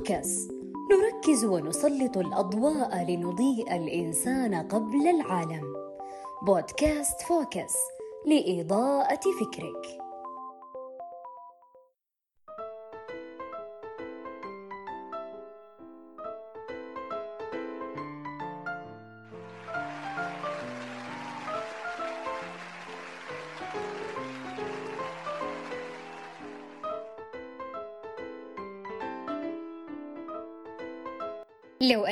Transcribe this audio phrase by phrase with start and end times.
[0.00, 0.48] Focus
[0.90, 5.74] نركز ونسلط الأضواء لنضيء الإنسان قبل العالم.
[6.46, 7.74] بودكاست Focus
[8.26, 9.99] لإضاءة فكرك.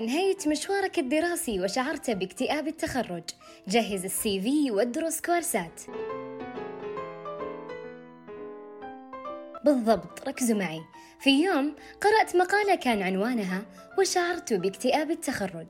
[0.08, 3.22] أنهيت مشوارك الدراسي وشعرت باكتئاب التخرج.
[3.68, 5.80] جهز السي في وادرس كورسات.
[9.64, 10.80] بالضبط ركزوا معي.
[11.20, 13.62] في يوم قرأت مقالة كان عنوانها
[13.98, 15.66] وشعرت باكتئاب التخرج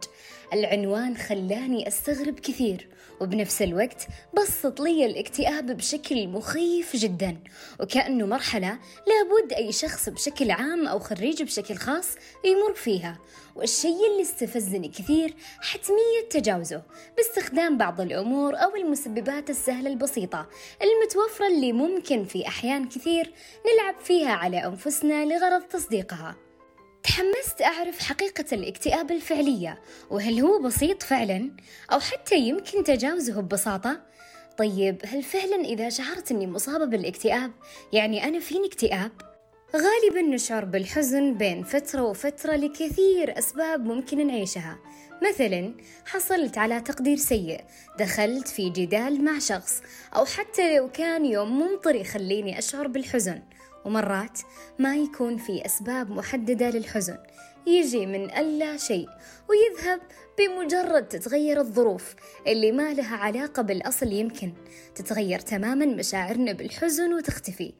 [0.53, 2.89] العنوان خلاني أستغرب كثير
[3.21, 7.37] وبنفس الوقت بسط لي الاكتئاب بشكل مخيف جدا
[7.81, 13.19] وكأنه مرحلة لابد أي شخص بشكل عام أو خريج بشكل خاص يمر فيها.
[13.59, 16.83] والشيء اللي استفزني كثير حتمية تجاوزه
[17.17, 20.49] باستخدام بعض الأمور أو المسببات السهلة البسيطة
[20.83, 23.33] المتوفرة اللي ممكن في أحيان كثير
[23.67, 26.37] نلعب فيها على أنفسنا لغرض تصديقها
[27.03, 31.51] تحمست أعرف حقيقة الاكتئاب الفعلية وهل هو بسيط فعلا
[31.93, 34.01] أو حتى يمكن تجاوزه ببساطة؟
[34.59, 37.51] طيب هل فعلا إذا شعرت أني مصابة بالاكتئاب
[37.93, 39.13] يعني أنا فيني اكتئاب؟
[39.77, 44.79] غالبا نشعر بالحزن بين فترة وفترة لكثير أسباب ممكن نعيشها.
[45.29, 45.75] مثلا
[46.07, 47.61] حصلت على تقدير سيء
[47.99, 49.83] دخلت في جدال مع شخص
[50.17, 53.43] أو حتى لو كان يوم ممطر يخليني أشعر بالحزن.
[53.85, 54.41] ومرات
[54.79, 57.19] ما يكون في أسباب محددة للحزن.
[57.67, 59.09] يجي من ألا شيء
[59.49, 60.01] ويذهب
[60.39, 62.15] بمجرد تتغير الظروف
[62.47, 64.53] اللي ما لها علاقة بالأصل يمكن.
[64.95, 67.73] تتغير تماما مشاعرنا بالحزن وتختفي.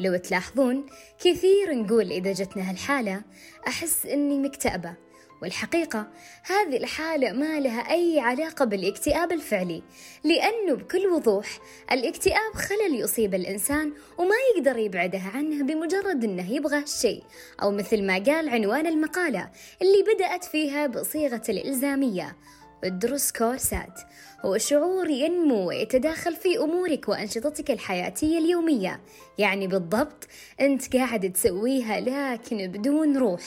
[0.00, 0.86] لو تلاحظون
[1.20, 3.22] كثير نقول إذا جتنا هالحالة
[3.68, 5.06] أحس إني مكتئبة.
[5.42, 6.06] والحقيقة
[6.42, 9.82] هذه الحالة ما لها أي علاقة بالاكتئاب الفعلي
[10.24, 11.58] لأنه بكل وضوح
[11.92, 17.22] الاكتئاب خلل يصيب الإنسان وما يقدر يبعده عنه بمجرد أنه يبغى الشيء
[17.62, 19.50] أو مثل ما قال عنوان المقالة
[19.82, 22.36] اللي بدأت فيها بصيغة الإلزامية.
[22.86, 24.00] ادرس كورسات.
[24.44, 29.00] هو شعور ينمو ويتداخل في أمورك وأنشطتك الحياتية اليومية.
[29.38, 30.28] يعني بالضبط
[30.60, 33.42] أنت قاعد تسويها لكن بدون روح.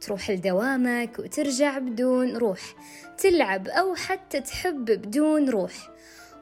[0.00, 2.60] تروح لدوامك وترجع بدون روح.
[3.18, 5.91] تلعب أو حتى تحب بدون روح.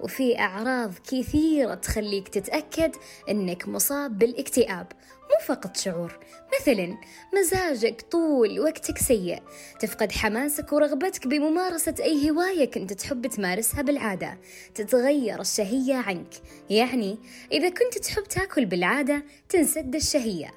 [0.01, 2.97] وفي أعراض كثيرة تخليك تتأكد
[3.29, 4.87] أنك مصاب بالاكتئاب
[5.31, 6.19] مو فقط شعور.
[6.61, 6.97] مثلا
[7.41, 9.43] مزاجك طول وقتك سيء.
[9.81, 14.39] تفقد حماسك ورغبتك بممارسة أي هواية كنت تحب تمارسها بالعادة.
[14.75, 16.35] تتغير الشهية عنك.
[16.71, 17.19] يعني
[17.53, 20.51] إذا كنت تحب تاكل بالعادة تنسد الشهية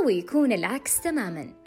[0.00, 1.59] أو يكون العكس تماماً.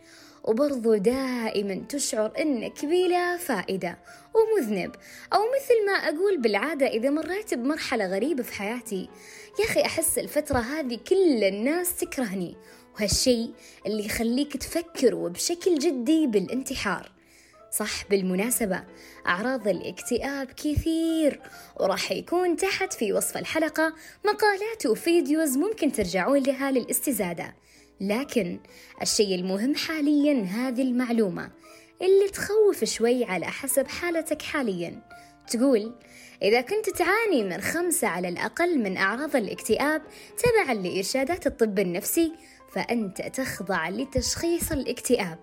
[0.44, 3.98] وبرضو دائما تشعر انك بلا فائدة
[4.34, 4.96] ومذنب.
[5.34, 9.10] أو مثل ما أقول بالعادة إذا مريت بمرحلة غريبة في حياتي
[9.60, 12.56] يا أخي أحس الفترة هذه كل الناس تكرهني.
[12.96, 13.50] وهالشي
[13.86, 17.12] اللي يخليك تفكر وبشكل جدي بالانتحار.
[17.72, 18.84] صح بالمناسبة
[19.28, 21.42] أعراض الاكتئاب كثير
[21.80, 23.94] وراح يكون تحت في وصف الحلقة
[24.26, 27.56] مقالات وفيديوز ممكن ترجعون لها للاستزادة.
[28.02, 28.60] لكن
[29.02, 31.52] الشيء المهم حاليا هذه المعلومة
[32.02, 35.02] اللي تخوف شوي على حسب حالتك حاليا.
[35.48, 35.96] تقول
[36.42, 40.02] إذا كنت تعاني من خمسة على الأقل من أعراض الاكتئاب
[40.38, 42.34] تبعا لإرشادات الطب النفسي
[42.72, 45.40] فأنت تخضع لتشخيص الاكتئاب.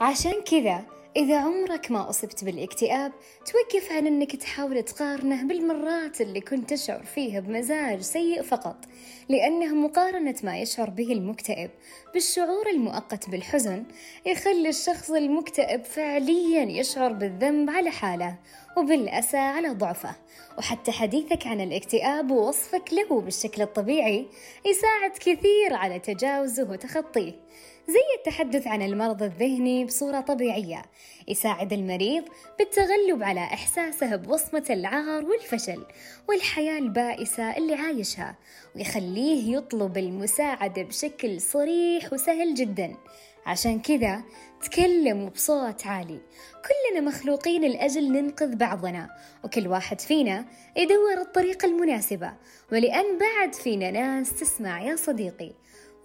[0.00, 3.12] عشان كذا إذا عمرك ما أصبت بالاكتئاب
[3.46, 8.76] توقف عن أنك تحاول تقارنه بالمرات اللي كنت تشعر فيها بمزاج سيء فقط
[9.28, 11.70] لأنه مقارنة ما يشعر به المكتئب
[12.14, 13.84] بالشعور المؤقت بالحزن
[14.26, 18.36] يخلي الشخص المكتئب فعليا يشعر بالذنب على حاله
[18.76, 20.16] وبالأسى على ضعفه.
[20.58, 24.26] وحتى حديثك عن الاكتئاب ووصفك له بالشكل الطبيعي
[24.66, 27.32] يساعد كثير على تجاوزه وتخطيه.
[27.88, 30.82] زي التحدث عن المرض الذهني بصورة طبيعية
[31.28, 32.24] يساعد المريض
[32.58, 35.84] بالتغلب على إحساسه بوصمة العار والفشل
[36.28, 38.36] والحياة البائسة اللي عايشها
[38.76, 42.96] ويخليه يطلب المساعدة بشكل صريح وسهل جدا.
[43.46, 44.22] عشان كذا
[44.62, 46.20] تكلم بصوت عالي.
[46.66, 49.10] كلنا مخلوقين لأجل ننقذ بعضنا
[49.44, 50.44] وكل واحد فينا
[50.76, 52.32] يدور الطريقة المناسبة
[52.72, 55.52] ولأن بعد فينا ناس تسمع يا صديقي.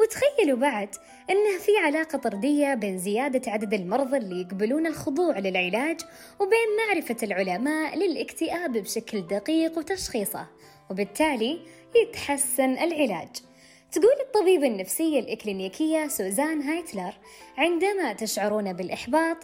[0.02, 0.96] وتخيلوا بعد
[1.30, 6.02] أنه في علاقة طردية بين زيادة عدد المرضى اللي يقبلون الخضوع للعلاج
[6.40, 10.48] وبين معرفة العلماء للاكتئاب بشكل دقيق وتشخيصه
[10.90, 11.60] وبالتالي
[11.96, 13.30] يتحسن العلاج.
[13.92, 17.14] تقول الطبيبة النفسية الإكلينيكية سوزان هايتلر
[17.58, 19.38] عندما تشعرون بالإحباط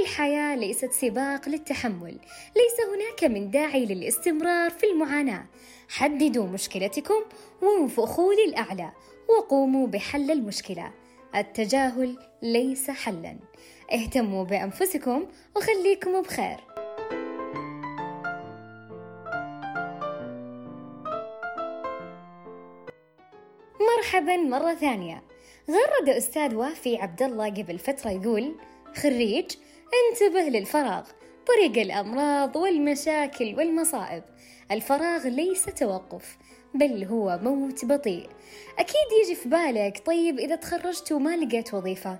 [0.00, 2.18] الحياة ليست سباق للتحمل
[2.56, 5.46] ليس هناك من داعي للاستمرار في المعاناة.
[5.88, 7.24] حددوا مشكلتكم
[7.62, 8.92] وانفخوا للأعلى.
[9.28, 10.92] وقوموا بحل المشكلة.
[11.36, 13.36] التجاهل ليس حلا.
[13.92, 15.26] اهتموا بأنفسكم
[15.56, 16.60] وخليكم بخير.
[23.98, 25.22] مرحبا مرة ثانية.
[25.70, 28.54] غرد أستاذ وافي عبد الله قبل فترة يقول
[28.96, 29.50] خريج
[30.10, 31.08] انتبه للفراغ.
[31.46, 34.24] طريق الأمراض والمشاكل والمصائب.
[34.70, 36.38] الفراغ ليس توقف.
[36.74, 38.28] بل هو موت بطيء.
[38.78, 42.18] أكيد يجي في بالك طيب إذا تخرجت وما لقيت وظيفة.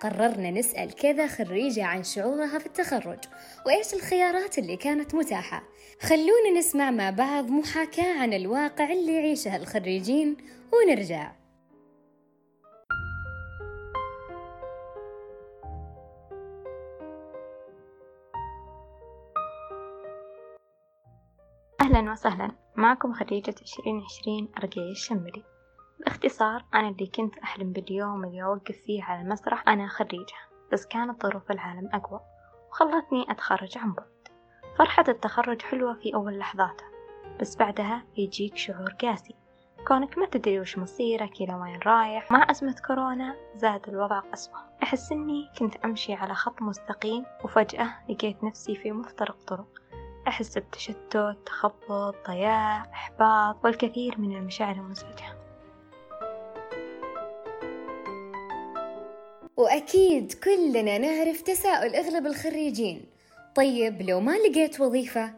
[0.00, 3.18] قررنا نسأل كذا خريجة عن شعورها في التخرج.
[3.66, 5.62] وإيش الخيارات اللي كانت متاحة؟
[6.00, 10.36] خلونا نسمع مع بعض محاكاة عن الواقع اللي يعيشه الخريجين
[10.72, 11.41] ونرجع.
[21.82, 22.52] أهلا وسهلا.
[22.76, 25.44] معكم خريجة عشرين عشرين أرقية الشمري
[26.00, 30.34] باختصار أنا اللي كنت أحلم باليوم اللي أوقف فيه على المسرح أنا خريجة
[30.72, 32.20] بس كانت ظروف العالم أقوى
[32.70, 34.28] وخلتني أتخرج عن بعد.
[34.78, 36.88] فرحة التخرج حلوة في أول لحظاتها.
[37.40, 39.34] بس بعدها يجيك شعور قاسي.
[39.88, 42.30] كونك ما تدري وش مصيرك إلى وين رايح.
[42.30, 44.58] مع أزمة كورونا زاد الوضع أسوأ.
[44.82, 49.81] أحس إني كنت أمشي على خط مستقيم وفجأة لقيت نفسي في مفترق طرق.
[50.28, 55.38] أحس بتشتت تخبط ضياع إحباط والكثير من المشاعر المزعجة.
[59.56, 63.06] وأكيد كلنا نعرف تساؤل أغلب الخريجين.
[63.54, 65.34] طيب لو ما لقيت وظيفة؟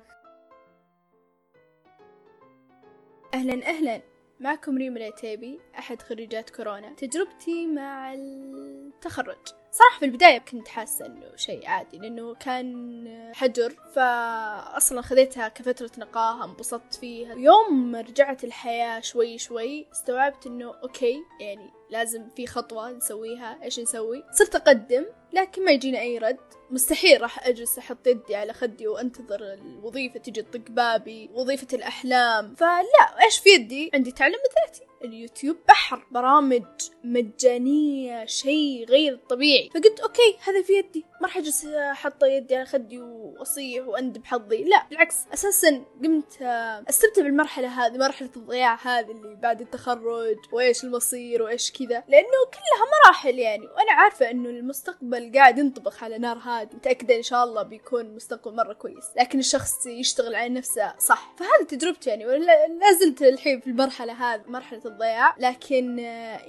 [3.34, 4.02] أهلا أهلا.
[4.40, 6.94] معكم ريم العتيبي أحد خريجات كورونا.
[6.94, 9.63] تجربتي مع التخرج.
[9.74, 16.44] صراحة في البداية كنت حاسة إنه شيء عادي لأنه كان حجر فأصلا خذيتها كفترة نقاهة
[16.44, 17.34] انبسطت فيها.
[17.34, 23.58] يوم رجعت الحياة شوي شوي استوعبت إنه أوكي يعني لازم في خطوة نسويها.
[23.62, 26.38] إيش نسوي؟ صرت أقدم لكن ما يجينا أي رد.
[26.70, 32.54] مستحيل راح أجلس أحط يدي على خدي وأنتظر الوظيفة تجي تطق بابي وظيفة الأحلام.
[32.54, 34.84] فلا إيش في يدي؟ عندي تعلم ذاتي.
[35.04, 36.64] اليوتيوب بحر برامج
[37.04, 39.70] مجانية شيء غير طبيعي.
[39.70, 41.04] فقلت أوكي هذا في يدي.
[41.20, 44.64] ما راح أجلس أحط يدي على خدي وأصيح وأندب حظي.
[44.64, 45.16] لا بالعكس.
[45.34, 46.42] أساسا قمت
[46.88, 52.86] أستمتع بالمرحلة هذه مرحلة الضياع هذه اللي بعد التخرج وإيش المصير وإيش كذا لأنه كلها
[53.04, 53.66] مراحل يعني.
[53.66, 56.76] وأنا عارفة إنه المستقبل قاعد ينطبخ على نار هادي.
[56.76, 59.04] متأكدة إن شاء الله بيكون مستقبل مرة كويس.
[59.16, 61.34] لكن الشخص يشتغل على نفسه صح.
[61.38, 62.26] فهذه تجربتي يعني.
[62.26, 65.34] ولا زلت الحين في المرحلة هذه مرحلة الضياع.
[65.38, 65.98] لكن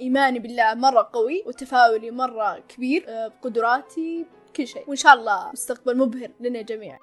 [0.00, 4.26] إيماني بالله مرة قوي وتفاؤلي مرة كبير بقدراتي
[4.56, 4.84] كل شيء.
[4.88, 6.98] وإن شاء الله مستقبل مبهر لنا جميعا.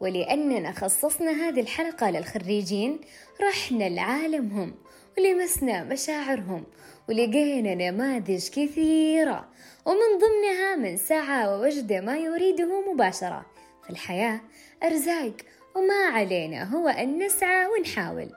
[0.00, 3.00] ولأننا خصصنا هذه الحلقة للخريجين
[3.42, 4.74] رحنا لعالمهم.
[5.18, 6.64] ولمسنا مشاعرهم
[7.08, 9.48] ولقينا نماذج كثيرة.
[9.86, 13.46] ومن ضمنها من سعى ووجد ما يريده مباشرة.
[13.84, 14.40] في الحياة
[14.82, 15.36] أرزاق
[15.76, 18.30] وما علينا هو أن نسعى ونحاول.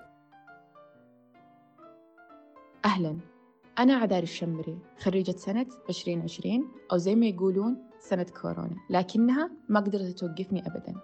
[2.86, 3.18] أهلا.
[3.80, 10.20] أنا عدار الشمري خريجة سنة 2020 أو زي ما يقولون سنة كورونا لكنها ما قدرت
[10.20, 10.96] توقفني أبدا.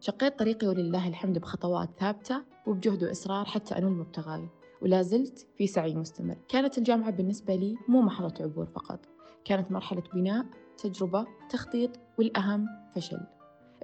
[0.00, 4.48] شقيت طريقي ولله الحمد بخطوات ثابتة وبجهد وإصرار حتى أنول مبتغاي
[4.82, 6.36] ولا زلت في سعي مستمر.
[6.48, 9.00] كانت الجامعة بالنسبة لي مو محطة عبور فقط.
[9.44, 10.46] كانت مرحلة بناء
[10.78, 13.20] تجربة تخطيط والأهم فشل.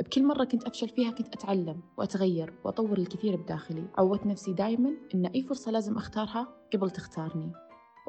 [0.00, 3.84] بكل مرة كنت أفشل فيها كنت أتعلم وأتغير وأطور الكثير بداخلي.
[3.98, 7.52] عودت نفسي دايما أن أي فرصة لازم أختارها قبل تختارني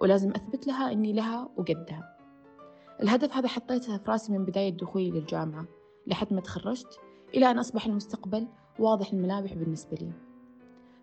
[0.01, 2.17] ولازم أثبت لها أني لها وقدها.
[3.01, 5.65] الهدف هذا حطيته في راسي من بداية دخولي للجامعة
[6.07, 6.99] لحد ما تخرجت
[7.33, 8.47] إلى أن أصبح المستقبل
[8.79, 10.11] واضح الملامح بالنسبة لي.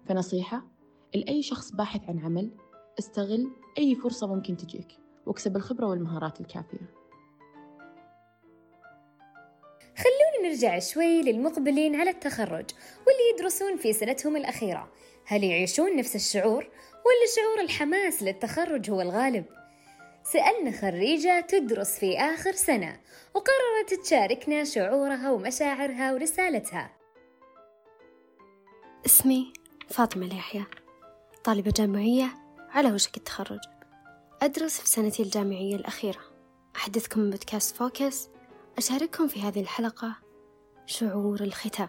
[0.04, 0.71] فنصيحة
[1.14, 2.50] لأي شخص باحث عن عمل
[2.98, 4.88] استغل أي فرصة ممكن تجيك
[5.26, 7.02] واكسب الخبرة والمهارات الكافية.
[9.96, 12.70] خلونا نرجع شوي للمقبلين على التخرج
[13.06, 14.92] واللي يدرسون في سنتهم الأخيرة.
[15.26, 16.64] هل يعيشون نفس الشعور
[17.04, 19.44] ولا شعور الحماس للتخرج هو الغالب؟
[20.24, 23.00] سألنا خريجة تدرس في آخر سنة
[23.34, 26.96] وقررت تشاركنا شعورها ومشاعرها ورسالتها.
[29.06, 29.52] اسمي
[29.88, 30.64] فاطمة اليحيى.
[31.44, 32.34] طالبة جامعية
[32.70, 33.60] على وشك التخرج.
[34.42, 36.20] أدرس في سنتي الجامعية الأخيرة.
[36.76, 38.28] أحدثكم بودكاست فوكس.
[38.78, 40.16] أشارككم في هذه الحلقة
[40.86, 41.88] شعور الختام.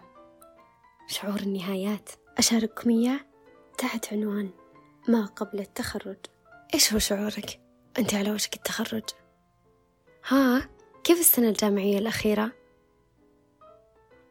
[1.08, 2.10] شعور النهايات.
[2.38, 3.20] أشارككم إياه
[3.78, 4.50] تحت عنوان
[5.08, 6.18] ما قبل التخرج.
[6.74, 7.60] إيش هو شعورك؟
[7.98, 9.04] أنت على وشك التخرج.
[10.28, 10.68] ها
[11.04, 12.52] كيف السنة الجامعية الأخيرة؟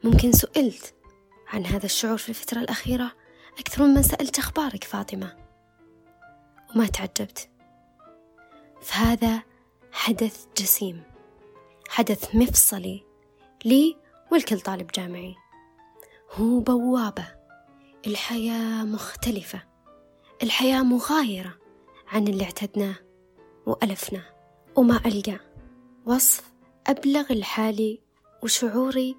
[0.04, 0.94] ممكن سئلت
[1.48, 3.23] عن هذا الشعور في الفترة الأخيرة؟
[3.60, 5.38] أكثر ممن سألت أخبارك فاطمة.
[6.76, 7.50] وما تعجبت.
[8.82, 9.44] فهذا
[9.92, 11.04] حدث جسيم.
[11.90, 13.04] حدث مفصلي
[13.66, 13.98] لي
[14.32, 15.36] ولكل طالب جامعي.
[16.32, 17.26] هو بوابة.
[18.08, 19.64] الحياة مختلفة.
[20.44, 21.58] الحياة مغايرة
[22.08, 22.96] عن اللي اعتدناه
[23.66, 24.26] وألفناه.
[24.76, 25.40] وما ألقى
[26.06, 26.54] وصف
[26.88, 28.02] أبلغ الحالي
[28.44, 29.18] وشعوري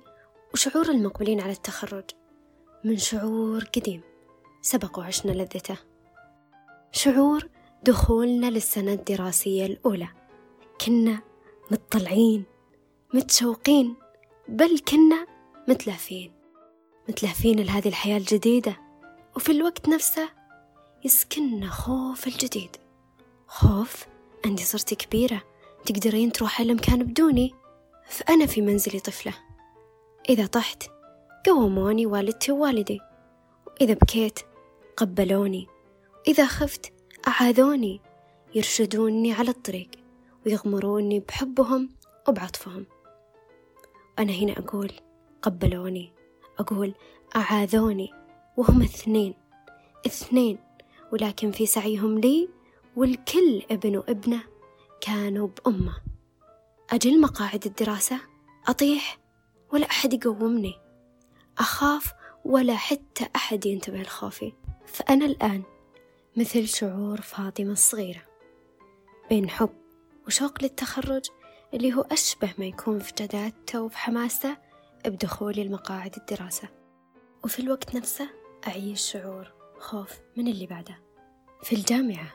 [0.54, 2.04] وشعور المقبلين على التخرج
[2.84, 4.13] من شعور قديم.
[4.64, 5.76] سبق وعشنا لذته.
[6.92, 7.48] شعور
[7.82, 10.08] دخولنا للسنة الدراسية الأولى.
[10.86, 11.22] كنا
[11.70, 12.44] متطلعين
[13.14, 13.94] متشوقين
[14.48, 15.26] بل كنا
[15.68, 16.32] متلهفين.
[17.08, 18.76] متلهفين لهذه الحياة الجديدة.
[19.36, 20.28] وفي الوقت نفسه
[21.04, 22.76] يسكننا خوف الجديد.
[23.46, 24.06] خوف
[24.46, 25.42] أني صرت كبيرة.
[25.86, 27.54] تقدرين تروح المكان بدوني؟
[28.08, 29.34] فأنا في منزلي طفلة.
[30.28, 30.82] إذا طحت
[31.46, 33.00] قوموني والدتي ووالدي.
[33.66, 34.40] وإذا بكيت
[34.96, 35.66] قبلوني.
[36.28, 36.92] إذا خفت
[37.28, 38.00] أعاذوني.
[38.54, 39.90] يرشدوني على الطريق
[40.46, 41.88] ويغمروني بحبهم
[42.28, 42.86] وبعطفهم.
[44.18, 44.92] أنا هنا أقول
[45.42, 46.12] قبلوني.
[46.58, 46.94] أقول
[47.36, 48.10] أعاذوني.
[48.56, 49.34] وهم اثنين.
[50.06, 50.58] اثنين.
[51.12, 52.48] ولكن في سعيهم لي
[52.96, 54.42] والكل ابن وابنة
[55.00, 55.96] كانوا بأمة.
[56.90, 58.20] أجل مقاعد الدراسة؟
[58.68, 59.18] أطيح؟
[59.72, 60.74] ولا أحد يقومني.
[61.58, 62.12] أخاف
[62.44, 64.52] ولا حتى أحد ينتبه لخوفي.
[64.86, 65.62] فأنا الآن
[66.36, 68.22] مثل شعور فاطمة الصغيرة
[69.30, 69.70] بين حب
[70.26, 71.24] وشوق للتخرج
[71.74, 74.56] اللي هو أشبه ما يكون في جدادته وفي حماسته
[75.06, 76.68] بدخولي المقاعد الدراسة.
[77.44, 78.28] وفي الوقت نفسه
[78.66, 80.98] أعيش شعور خوف من اللي بعده.
[81.62, 82.32] في الجامعة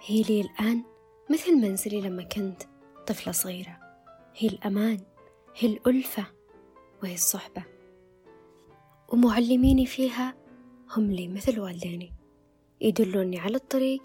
[0.00, 0.82] هي لي الآن
[1.30, 2.62] مثل منزلي لما كنت
[3.06, 3.78] طفلة صغيرة.
[4.34, 5.00] هي الأمان
[5.56, 6.26] هي الألفة
[7.02, 7.62] وهي الصحبة.
[9.08, 10.34] ومعلميني فيها
[10.90, 12.12] هم لي مثل والديني
[12.80, 14.02] يدلوني على الطريق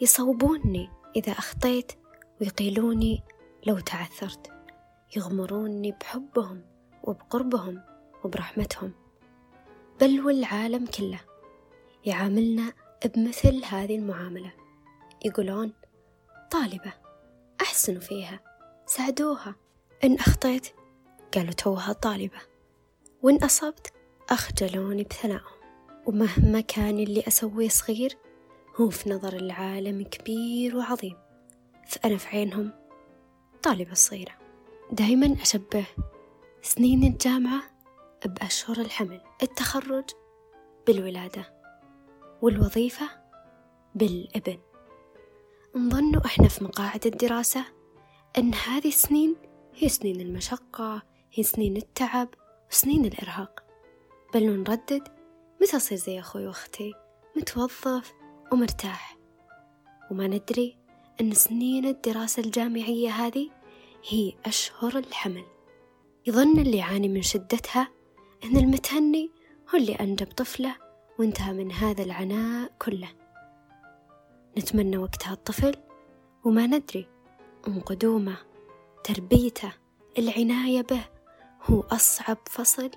[0.00, 1.92] يصوبوني إذا أخطيت
[2.40, 3.22] ويقيلوني
[3.66, 4.52] لو تعثرت.
[5.16, 6.62] يغمروني بحبهم
[7.02, 7.82] وبقربهم
[8.24, 8.92] وبرحمتهم.
[10.00, 11.20] بل والعالم كله
[12.04, 12.72] يعاملنا
[13.04, 14.52] بمثل هذه المعاملة.
[15.24, 15.72] يقولون
[16.50, 16.92] طالبة
[17.60, 18.40] أحسنوا فيها
[18.86, 19.54] ساعدوها
[20.04, 20.68] إن أخطيت
[21.34, 22.38] قالوا توها طالبة.
[23.22, 23.92] وإن أصبت
[24.30, 25.55] أخجلوني بثنائهم
[26.06, 28.16] ومهما كان اللي أسويه صغير
[28.80, 31.16] هو في نظر العالم كبير وعظيم.
[31.86, 32.72] فأنا في عينهم
[33.62, 34.32] طالبة صغيرة
[34.92, 35.86] دايما أشبه
[36.62, 37.62] سنين الجامعة
[38.26, 39.20] بأشهر الحمل.
[39.42, 40.04] التخرج
[40.86, 41.54] بالولادة
[42.42, 43.08] والوظيفة
[43.94, 44.58] بالابن.
[45.76, 47.64] نظن إحنا في مقاعد الدراسة
[48.38, 49.36] أن هذه السنين
[49.74, 52.28] هي سنين المشقة هي سنين التعب
[52.70, 53.64] وسنين الإرهاق.
[54.34, 55.15] بل نردد
[55.62, 56.94] متى أصير زي أخوي وأختي؟
[57.36, 58.12] متوظف
[58.52, 59.16] ومرتاح.
[60.10, 60.78] وما ندري
[61.20, 63.50] أن سنين الدراسة الجامعية هذه
[64.08, 65.44] هي أشهر الحمل.
[66.26, 67.88] يظن اللي يعاني من شدتها
[68.44, 69.30] أن المتهني
[69.74, 70.76] هو اللي أنجب طفله
[71.18, 73.08] وانتهى من هذا العناء كله.
[74.58, 75.74] نتمنى وقتها الطفل
[76.44, 77.08] وما ندري
[77.68, 78.36] أن قدومه
[79.04, 79.72] تربيته
[80.18, 81.04] العناية به
[81.62, 82.90] هو أصعب فصل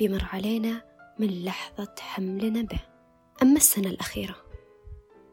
[0.00, 2.80] بمر علينا من لحظة حملنا به.
[3.42, 4.36] أما السنة الأخيرة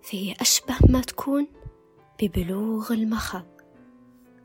[0.01, 1.47] فهي أشبه ما تكون
[2.21, 3.45] ببلوغ المخض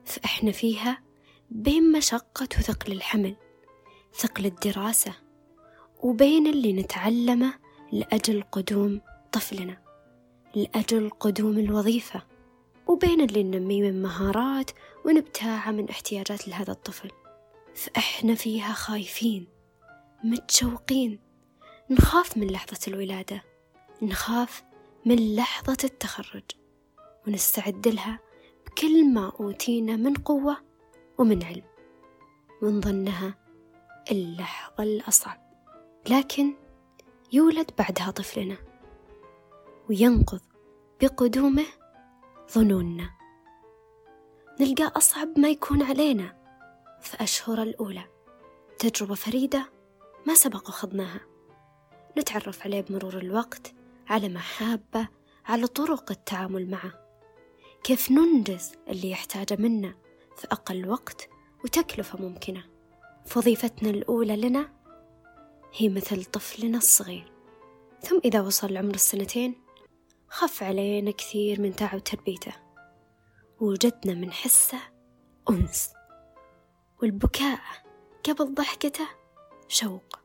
[0.05, 1.03] فإحنا فيها
[1.51, 3.37] بين مشقة وثقل الحمل
[4.15, 5.15] ثقل الدراسة
[6.03, 7.55] وبين اللي نتعلمه
[7.93, 9.01] لأجل قدوم
[9.33, 9.83] طفلنا
[10.55, 12.23] لأجل قدوم الوظيفة
[12.87, 14.71] وبين اللي ننميه من مهارات
[15.05, 17.11] ونبتاعه من احتياجات لهذا الطفل.
[17.75, 19.47] فإحنا فيها خايفين
[20.25, 21.24] متشوقين
[21.91, 23.43] نخاف من لحظة الولادة.
[24.03, 24.65] نخاف
[25.07, 26.43] من لحظة التخرج.
[27.27, 28.19] ونستعد لها
[28.67, 30.57] بكل ما أوتينا من قوة
[31.19, 31.65] ومن علم.
[32.63, 33.35] ونظنها
[34.11, 35.41] اللحظة الأصعب.
[36.11, 36.55] لكن
[37.33, 38.57] يولد بعدها طفلنا.
[39.89, 40.41] وينقض
[41.03, 41.67] بقدومه
[42.53, 43.11] ظنوننا.
[44.61, 46.37] نلقى أصعب ما يكون علينا
[47.01, 48.05] في أشهر الأولى.
[48.79, 49.73] تجربة فريدة
[50.27, 51.34] ما سبق وخضناها
[52.19, 53.75] نتعرف عليه بمرور الوقت
[54.09, 55.09] على محابة
[55.47, 56.93] على طرق التعامل معه.
[57.85, 59.95] كيف ننجز اللي يحتاجه منا
[60.37, 61.29] في أقل وقت
[61.65, 62.65] وتكلفة ممكنة.
[63.27, 64.73] فوظيفتنا الأولى لنا
[65.75, 67.33] هي مثل طفلنا الصغير.
[68.01, 69.55] ثم إذا وصل عمر السنتين
[70.29, 72.53] خف علينا كثير من تعب تربيته.
[73.61, 74.79] ووجدنا من حسه
[75.51, 75.91] أنس.
[77.03, 77.61] والبكاء
[78.29, 79.09] قبل ضحكته
[79.69, 80.19] شوق.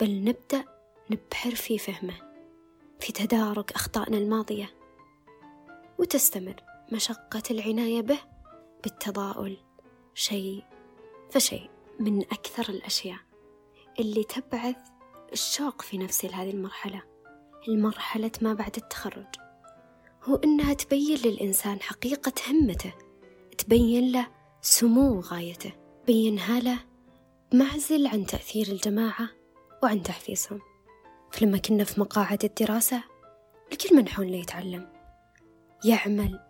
[0.00, 0.75] بل نبدأ
[1.10, 2.14] نبحر في فهمه
[3.00, 4.74] في تدارك أخطائنا الماضية
[5.98, 8.18] وتستمر مشقة العناية به
[8.82, 9.56] بالتضاؤل
[10.14, 10.64] شيء
[11.30, 11.70] فشيء
[12.00, 13.18] من أكثر الأشياء
[14.00, 14.76] اللي تبعث
[15.32, 17.02] الشوق في نفسي لهذه المرحلة
[17.68, 19.26] المرحلة ما بعد التخرج.
[20.24, 22.92] هو إنها تبين للإنسان حقيقة همته
[23.58, 24.26] تبين له
[24.62, 25.72] سمو غايته
[26.06, 26.78] بينها له
[27.54, 29.28] معزل عن تأثير الجماعة
[29.82, 30.60] وعن تحفيزهم.
[31.36, 33.02] فلما كنا في مقاعد الدراسة
[33.72, 34.88] الكل منحون ليتعلم
[35.84, 36.40] يعمل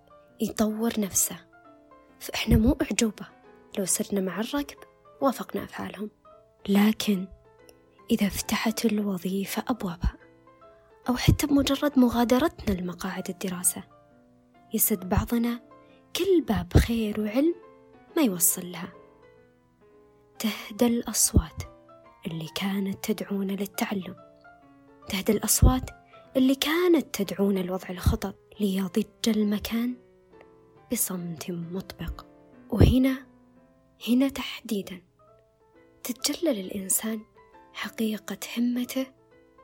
[0.40, 1.36] يطور نفسه.
[2.20, 3.26] فإحنا مو أعجوبة
[3.78, 4.76] لو سرنا مع الركب
[5.20, 6.10] وافقنا أفعالهم.
[6.68, 7.28] لكن
[8.10, 10.16] إذا فتحت الوظيفة أبوابها
[11.08, 13.82] أو حتى بمجرد مغادرتنا لمقاعد الدراسة
[14.74, 15.60] يسد بعضنا
[16.16, 17.54] كل باب خير وعلم
[18.16, 18.92] ما يوصل لها.
[20.38, 21.62] تهدى الأصوات
[22.26, 24.25] اللي كانت تدعونا للتعلم.
[25.08, 25.90] تهدى الأصوات
[26.36, 29.94] اللي كانت تدعونا لوضع الخطط ليضج المكان
[30.92, 32.26] بصمت مطبق.
[32.70, 33.26] وهنا
[34.08, 35.02] هنا تحديدا
[36.02, 37.20] تتجلى للإنسان
[37.72, 39.06] حقيقة همته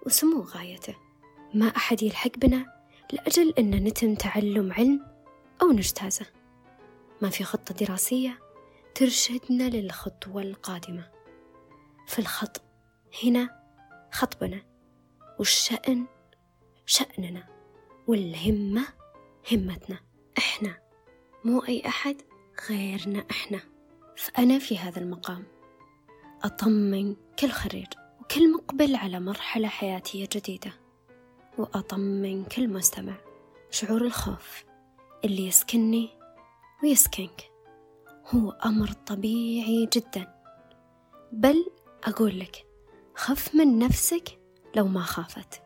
[0.07, 0.97] وسمو غايته.
[1.55, 2.83] ما أحد يلحق بنا
[3.13, 5.07] لأجل أن نتم تعلم علم
[5.63, 6.27] أو نجتازه.
[7.23, 8.39] ما في خطة دراسية
[8.95, 11.11] ترشدنا للخطوة القادمة.
[12.07, 12.63] فالخط
[13.25, 13.63] هنا
[14.13, 14.72] خطبنا.
[15.43, 16.07] والشأن
[16.87, 17.47] شأننا
[18.07, 18.89] والهمة
[19.53, 20.01] همتنا
[20.39, 20.79] إحنا.
[21.45, 22.17] مو أي أحد
[22.71, 23.61] غيرنا إحنا.
[24.17, 25.45] فأنا في هذا المقام
[26.43, 27.87] أطمن كل خريج
[28.21, 30.73] وكل مقبل على مرحلة حياتية جديدة.
[31.59, 33.17] وأطمن كل مستمع
[33.71, 34.65] شعور الخوف
[35.25, 36.11] اللي يسكنني
[36.83, 37.51] ويسكنك.
[38.27, 40.35] هو أمر طبيعي جدا.
[41.33, 41.67] بل
[42.05, 42.67] أقول لك
[43.15, 44.42] خف من نفسك
[44.77, 45.63] لو ما خافت.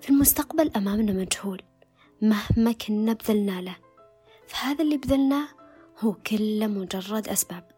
[0.00, 1.62] في المستقبل أمامنا مجهول.
[2.22, 3.76] مهما كنا بذلنا له.
[4.46, 5.48] فهذا اللي بذلناه
[5.98, 7.70] هو كله مجرد أسباب.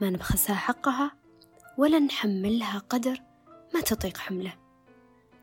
[0.00, 1.16] ما نبخسها حقها
[1.78, 3.22] ولا نحملها قدر
[3.74, 4.54] ما تطيق حمله.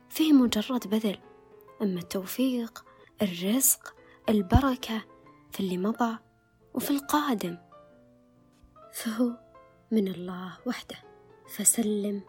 [0.09, 1.19] فيه مجرد بذل.
[1.81, 2.85] أما التوفيق
[3.21, 3.95] الرزق
[4.29, 5.05] البركة
[5.51, 6.17] في اللي مضى
[6.73, 7.57] وفي القادم.
[8.93, 9.31] فهو
[9.91, 10.95] من الله وحده.
[11.55, 12.21] فسلم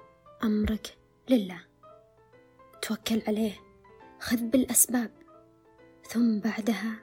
[0.44, 0.98] أمرك
[1.30, 1.71] لله.
[2.82, 3.54] توكل عليه
[4.20, 5.10] خذ بالأسباب.
[6.08, 7.02] ثم بعدها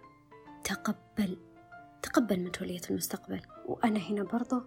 [0.64, 1.38] تقبل
[2.02, 3.42] تقبل مسؤولية المستقبل.
[3.66, 4.62] وأنا هنا برضو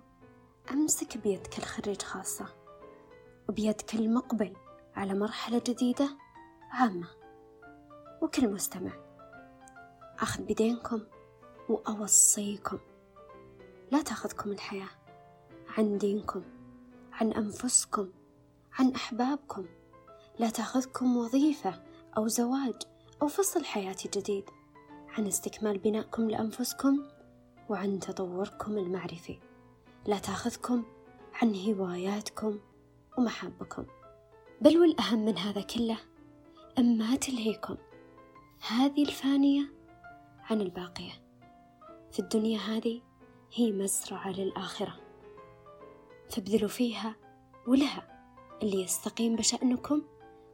[0.70, 2.46] أمسك بيد كل خريج خاصة
[3.48, 4.56] وبيد كل مقبل
[4.94, 6.08] على مرحلة جديدة
[6.70, 7.08] عامة.
[8.22, 8.92] وكل مستمع
[10.18, 11.00] أخذ بيدينكم
[11.68, 12.78] وأوصيكم.
[13.90, 14.90] لا تأخذكم الحياة
[15.68, 16.42] عن دينكم
[17.12, 18.10] عن أنفسكم
[18.72, 19.66] عن أحبابكم.
[20.38, 21.82] لا تأخذكم وظيفة
[22.16, 22.74] أو زواج
[23.22, 24.44] أو فصل حياتي جديد
[25.08, 27.02] عن استكمال بنائكم لأنفسكم
[27.68, 29.38] وعن تطوركم المعرفي.
[30.06, 30.84] لا تأخذكم
[31.34, 32.58] عن هواياتكم
[33.18, 33.84] ومحابكم
[34.60, 35.98] بل والأهم من هذا كله
[36.78, 37.76] أن ما تلهيكم
[38.68, 39.72] هذه الفانية
[40.40, 41.12] عن الباقية.
[42.12, 43.00] في الدنيا هذه
[43.54, 44.94] هي مزرعة للآخرة.
[46.30, 47.16] فابذلوا فيها
[47.66, 48.08] ولها
[48.62, 50.02] اللي يستقيم بشأنكم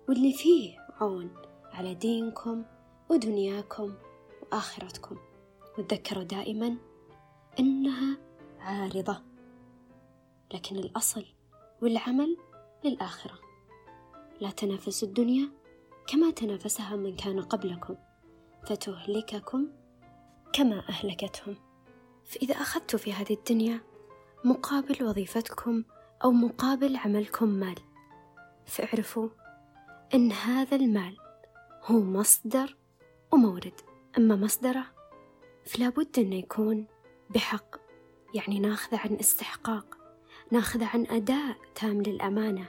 [0.08, 1.30] واللي فيه عون
[1.72, 2.64] على دينكم
[3.08, 3.94] ودنياكم
[4.42, 5.16] وآخرتكم.
[5.78, 6.76] وتذكروا دائما
[7.58, 8.18] إنها
[8.60, 9.22] عارضة
[10.54, 11.24] لكن الأصل
[11.82, 12.36] والعمل
[12.84, 13.38] للآخرة.
[14.40, 15.50] لا تنافسوا الدنيا
[16.06, 17.96] كما تنافسها من كان قبلكم
[18.66, 19.68] فتهلككم
[20.52, 21.56] كما أهلكتهم.
[22.24, 23.80] فإذا أخذتوا في هذه الدنيا
[24.44, 25.84] مقابل وظيفتكم
[26.24, 27.78] أو مقابل عملكم مال
[28.66, 29.28] فاعرفوا
[30.14, 31.16] أن هذا المال
[31.84, 32.76] هو مصدر
[33.32, 33.80] ومورد.
[34.18, 34.84] أما مصدره
[35.66, 36.86] فلا بد أنه يكون
[37.30, 37.76] بحق
[38.34, 39.98] يعني ناخذه عن استحقاق
[40.50, 42.68] ناخذه عن أداء تام للأمانة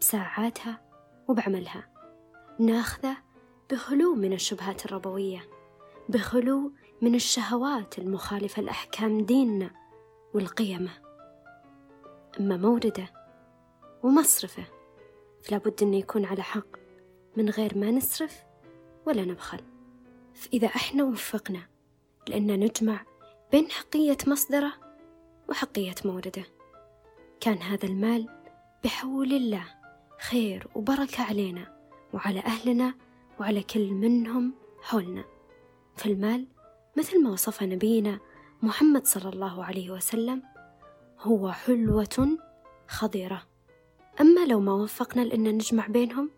[0.00, 0.80] بساعاتها
[1.28, 1.88] وبعملها.
[2.58, 3.16] ناخذه
[3.70, 5.42] بخلو من الشبهات الربوية
[6.08, 9.70] بخلو من الشهوات المخالفة لأحكام ديننا
[10.34, 10.90] والقيمة.
[12.40, 13.12] أما مورده
[14.02, 14.79] ومصرفه
[15.42, 16.66] فلا بد أنه يكون على حق.
[17.36, 18.44] من غير ما نسرف
[19.06, 19.60] ولا نبخل.
[20.34, 21.68] فإذا إحنا وفقنا
[22.28, 23.00] لأن نجمع
[23.52, 24.72] بين حقية مصدره
[25.48, 26.44] وحقية مورده
[27.40, 28.28] كان هذا المال
[28.84, 29.64] بحول الله
[30.20, 31.80] خير وبركة علينا
[32.12, 32.94] وعلى أهلنا
[33.40, 35.24] وعلى كل منهم حولنا.
[35.96, 36.46] فالمال
[36.98, 38.18] مثل ما وصف نبينا
[38.62, 40.42] محمد صلى الله عليه وسلم
[41.18, 42.38] هو حلوة
[42.88, 43.49] خضرة.
[44.20, 46.30] أما لو ما وفقنا لأن نجمع بينهم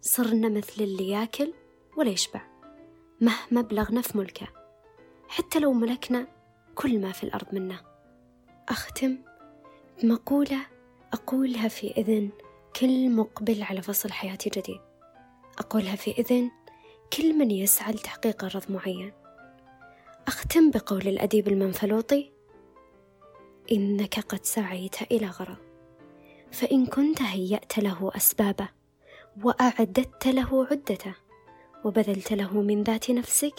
[0.00, 1.52] صرنا مثل اللي ياكل
[1.96, 2.40] ولا يشبع
[3.20, 4.46] مهما بلغنا في ملكه.
[5.28, 6.26] حتى لو ملكنا
[6.74, 7.80] كل ما في الأرض منه
[8.68, 9.18] أختم
[10.02, 10.66] بمقولة
[11.12, 12.30] أقولها في إذن
[12.80, 14.80] كل مقبل على فصل حياتي جديد
[15.58, 16.50] أقولها في إذن
[17.16, 19.12] كل من يسعى لتحقيق غرض معين.
[20.26, 22.32] أختم بقول الأديب المنفلوطي
[23.72, 25.65] إنك قد سعيت إلى غرض.
[26.52, 28.68] فإن كنت هيأت له أسبابه
[29.44, 31.14] وأعددت له عدته
[31.84, 33.54] وبذلت له من ذات نفسك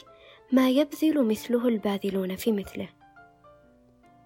[0.51, 2.89] ما يبذل مثله الباذلون في مثله.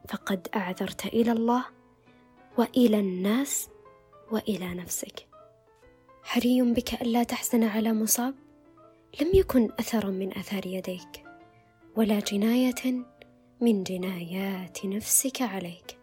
[0.09, 1.65] فقد أعذرت إلى الله
[2.57, 3.69] وإلى الناس
[4.31, 5.27] وإلى نفسك.
[6.23, 8.35] حري بك ألا تحزن على مصاب
[9.21, 11.23] لم يكن أثرا من أثار يديك
[11.95, 13.05] ولا جناية
[13.61, 16.00] من جنايات نفسك عليك.